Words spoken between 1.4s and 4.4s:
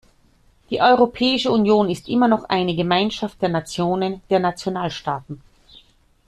Union ist immer noch eine Gemeinschaft der Nationen, der